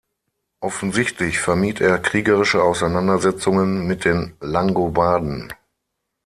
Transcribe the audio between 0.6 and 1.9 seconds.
Offensichtlich vermied